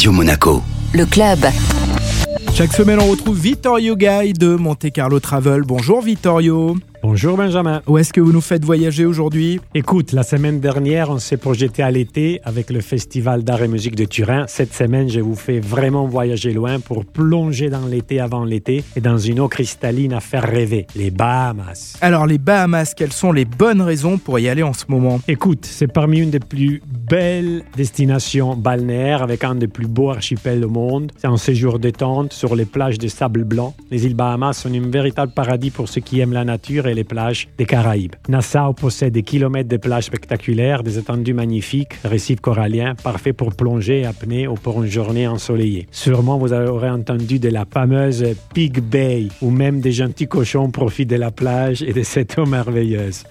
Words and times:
Radio 0.00 0.12
Monaco. 0.12 0.62
Le 0.94 1.04
club. 1.04 1.40
Chaque 2.54 2.72
semaine, 2.72 2.98
on 3.00 3.10
retrouve 3.10 3.38
Vittorio 3.38 3.96
Guy 3.96 4.32
de 4.32 4.54
Monte 4.54 4.90
Carlo 4.90 5.20
Travel. 5.20 5.60
Bonjour 5.60 6.00
Vittorio. 6.00 6.74
Bonjour 7.02 7.38
Benjamin. 7.38 7.80
Où 7.86 7.96
est-ce 7.96 8.12
que 8.12 8.20
vous 8.20 8.30
nous 8.30 8.42
faites 8.42 8.62
voyager 8.62 9.06
aujourd'hui? 9.06 9.58
Écoute, 9.74 10.12
la 10.12 10.22
semaine 10.22 10.60
dernière, 10.60 11.08
on 11.08 11.18
s'est 11.18 11.38
projeté 11.38 11.82
à 11.82 11.90
l'été 11.90 12.42
avec 12.44 12.68
le 12.68 12.82
Festival 12.82 13.42
d'art 13.42 13.62
et 13.62 13.68
musique 13.68 13.96
de 13.96 14.04
Turin. 14.04 14.44
Cette 14.48 14.74
semaine, 14.74 15.08
je 15.08 15.20
vous 15.20 15.34
fais 15.34 15.60
vraiment 15.60 16.06
voyager 16.06 16.52
loin 16.52 16.78
pour 16.78 17.06
plonger 17.06 17.70
dans 17.70 17.86
l'été 17.86 18.20
avant 18.20 18.44
l'été 18.44 18.84
et 18.96 19.00
dans 19.00 19.16
une 19.16 19.40
eau 19.40 19.48
cristalline 19.48 20.12
à 20.12 20.20
faire 20.20 20.42
rêver, 20.42 20.86
les 20.94 21.10
Bahamas. 21.10 21.96
Alors 22.02 22.26
les 22.26 22.36
Bahamas, 22.36 22.92
quelles 22.94 23.14
sont 23.14 23.32
les 23.32 23.46
bonnes 23.46 23.80
raisons 23.80 24.18
pour 24.18 24.38
y 24.38 24.50
aller 24.50 24.62
en 24.62 24.74
ce 24.74 24.84
moment? 24.88 25.22
Écoute, 25.26 25.64
c'est 25.64 25.90
parmi 25.90 26.18
une 26.18 26.30
des 26.30 26.38
plus 26.38 26.82
belles 26.84 27.64
destinations 27.78 28.56
balnéaires 28.56 29.22
avec 29.22 29.42
un 29.42 29.54
des 29.54 29.68
plus 29.68 29.86
beaux 29.86 30.10
archipels 30.10 30.62
au 30.66 30.68
monde. 30.68 31.12
C'est 31.16 31.28
un 31.28 31.38
séjour 31.38 31.78
détente 31.78 32.34
sur 32.34 32.54
les 32.54 32.66
plages 32.66 32.98
de 32.98 33.08
sable 33.08 33.44
blanc. 33.44 33.74
Les 33.90 34.04
îles 34.04 34.14
Bahamas 34.14 34.52
sont 34.52 34.72
un 34.72 34.90
véritable 34.90 35.32
paradis 35.32 35.70
pour 35.70 35.88
ceux 35.88 36.02
qui 36.02 36.20
aiment 36.20 36.34
la 36.34 36.44
nature 36.44 36.88
les 36.94 37.04
plages 37.04 37.48
des 37.58 37.66
Caraïbes. 37.66 38.14
Nassau 38.28 38.72
possède 38.72 39.12
des 39.12 39.22
kilomètres 39.22 39.68
de 39.68 39.76
plages 39.76 40.04
spectaculaires, 40.04 40.82
des 40.82 40.98
étendues 40.98 41.34
magnifiques, 41.34 41.94
récifs 42.04 42.40
coralliens, 42.40 42.94
parfaits 43.02 43.36
pour 43.36 43.54
plonger 43.54 44.00
et 44.00 44.06
apnée 44.06 44.46
ou 44.46 44.54
pour 44.54 44.82
une 44.82 44.90
journée 44.90 45.26
ensoleillée. 45.26 45.86
Sûrement, 45.90 46.38
vous 46.38 46.52
aurez 46.52 46.90
entendu 46.90 47.38
de 47.38 47.48
la 47.48 47.64
fameuse 47.64 48.24
Pig 48.54 48.80
Bay, 48.80 49.28
où 49.40 49.50
même 49.50 49.80
des 49.80 49.92
gentils 49.92 50.28
cochons 50.28 50.70
profitent 50.70 51.10
de 51.10 51.16
la 51.16 51.30
plage 51.30 51.82
et 51.82 51.92
de 51.92 52.02
cette 52.02 52.38
eau 52.38 52.46
merveilleuse. 52.46 53.24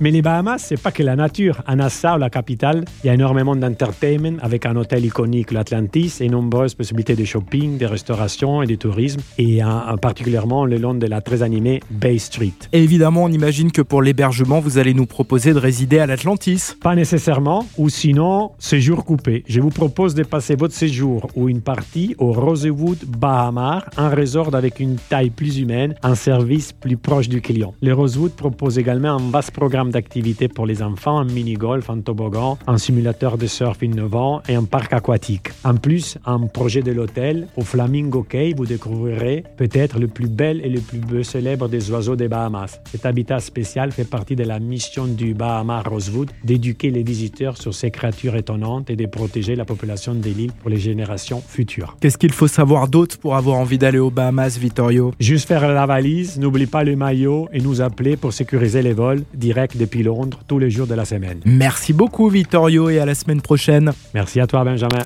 Mais 0.00 0.10
les 0.10 0.22
Bahamas, 0.22 0.58
c'est 0.58 0.80
pas 0.80 0.92
que 0.92 1.02
la 1.02 1.16
nature. 1.16 1.62
À 1.66 1.76
Nassau, 1.76 2.16
la 2.18 2.30
capitale, 2.30 2.84
il 3.04 3.08
y 3.08 3.10
a 3.10 3.14
énormément 3.14 3.56
d'entertainment 3.56 4.38
avec 4.42 4.66
un 4.66 4.76
hôtel 4.76 5.04
iconique, 5.04 5.52
l'Atlantis, 5.52 6.14
et 6.20 6.28
nombreuses 6.28 6.74
possibilités 6.74 7.14
de 7.14 7.24
shopping, 7.24 7.78
de 7.78 7.86
restauration 7.86 8.62
et 8.62 8.66
de 8.66 8.74
tourisme, 8.74 9.20
et 9.38 9.60
particulièrement 10.00 10.64
le 10.64 10.76
long 10.76 10.94
de 10.94 11.06
la 11.06 11.20
très 11.20 11.42
animée 11.42 11.80
Bay 11.90 12.18
Street 12.18 12.52
évidemment, 13.00 13.24
on 13.24 13.32
imagine 13.32 13.72
que 13.72 13.80
pour 13.80 14.02
l'hébergement, 14.02 14.60
vous 14.60 14.76
allez 14.76 14.92
nous 14.92 15.06
proposer 15.06 15.54
de 15.54 15.58
résider 15.58 16.00
à 16.00 16.06
l'Atlantis. 16.06 16.74
Pas 16.82 16.94
nécessairement, 16.94 17.64
ou 17.78 17.88
sinon, 17.88 18.50
séjour 18.58 19.06
coupé. 19.06 19.42
Je 19.48 19.58
vous 19.62 19.70
propose 19.70 20.14
de 20.14 20.22
passer 20.22 20.54
votre 20.54 20.74
séjour 20.74 21.26
ou 21.34 21.48
une 21.48 21.62
partie 21.62 22.14
au 22.18 22.32
Rosewood 22.32 22.98
Bahamar, 23.06 23.86
un 23.96 24.10
resort 24.10 24.54
avec 24.54 24.80
une 24.80 24.96
taille 24.96 25.30
plus 25.30 25.60
humaine, 25.60 25.94
un 26.02 26.14
service 26.14 26.74
plus 26.74 26.98
proche 26.98 27.30
du 27.30 27.40
client. 27.40 27.72
Le 27.80 27.94
Rosewood 27.94 28.32
propose 28.32 28.78
également 28.78 29.16
un 29.16 29.30
vaste 29.30 29.52
programme 29.52 29.90
d'activités 29.90 30.48
pour 30.48 30.66
les 30.66 30.82
enfants, 30.82 31.20
un 31.20 31.24
mini-golf, 31.24 31.88
un 31.88 32.00
toboggan, 32.00 32.58
un 32.66 32.76
simulateur 32.76 33.38
de 33.38 33.46
surf 33.46 33.80
innovant 33.80 34.42
et 34.46 34.56
un 34.56 34.64
parc 34.64 34.92
aquatique. 34.92 35.48
En 35.64 35.76
plus, 35.76 36.18
un 36.26 36.40
projet 36.48 36.82
de 36.82 36.92
l'hôtel, 36.92 37.48
au 37.56 37.62
Flamingo 37.62 38.22
Cay, 38.24 38.52
vous 38.54 38.66
découvrirez 38.66 39.44
peut-être 39.56 39.98
le 39.98 40.08
plus 40.08 40.28
bel 40.28 40.60
et 40.62 40.68
le 40.68 40.80
plus 40.80 40.98
beau 40.98 41.22
célèbre 41.22 41.66
des 41.66 41.90
oiseaux 41.90 42.16
des 42.16 42.28
Bahamas. 42.28 42.78
Cet 42.90 43.06
habitat 43.06 43.38
spécial 43.38 43.92
fait 43.92 44.04
partie 44.04 44.34
de 44.34 44.42
la 44.42 44.58
mission 44.58 45.06
du 45.06 45.32
Bahama 45.32 45.80
Rosewood 45.80 46.28
d'éduquer 46.42 46.90
les 46.90 47.04
visiteurs 47.04 47.56
sur 47.56 47.72
ces 47.72 47.92
créatures 47.92 48.34
étonnantes 48.34 48.90
et 48.90 48.96
de 48.96 49.06
protéger 49.06 49.54
la 49.54 49.64
population 49.64 50.12
de 50.12 50.28
l'île 50.28 50.50
pour 50.60 50.70
les 50.70 50.78
générations 50.78 51.40
futures. 51.46 51.96
Qu'est-ce 52.00 52.18
qu'il 52.18 52.32
faut 52.32 52.48
savoir 52.48 52.88
d'autre 52.88 53.16
pour 53.18 53.36
avoir 53.36 53.58
envie 53.58 53.78
d'aller 53.78 54.00
aux 54.00 54.10
Bahamas, 54.10 54.58
Vittorio? 54.58 55.12
Juste 55.20 55.46
faire 55.46 55.68
la 55.68 55.86
valise, 55.86 56.38
n'oublie 56.40 56.66
pas 56.66 56.82
le 56.82 56.96
maillot 56.96 57.48
et 57.52 57.60
nous 57.60 57.80
appeler 57.80 58.16
pour 58.16 58.32
sécuriser 58.32 58.82
les 58.82 58.92
vols 58.92 59.22
directs 59.34 59.76
depuis 59.76 60.02
Londres 60.02 60.40
tous 60.48 60.58
les 60.58 60.70
jours 60.70 60.88
de 60.88 60.94
la 60.94 61.04
semaine. 61.04 61.40
Merci 61.44 61.92
beaucoup, 61.92 62.28
Vittorio, 62.28 62.90
et 62.90 62.98
à 62.98 63.06
la 63.06 63.14
semaine 63.14 63.40
prochaine. 63.40 63.92
Merci 64.14 64.40
à 64.40 64.48
toi, 64.48 64.64
Benjamin. 64.64 65.04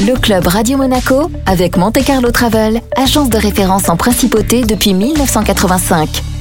Le 0.00 0.20
club 0.20 0.46
Radio 0.46 0.76
Monaco 0.76 1.30
avec 1.46 1.78
Monte 1.78 2.04
Carlo 2.04 2.30
Travel, 2.30 2.82
agence 2.94 3.30
de 3.30 3.38
référence 3.38 3.88
en 3.88 3.96
principauté 3.96 4.64
depuis 4.64 4.92
1985. 4.92 6.35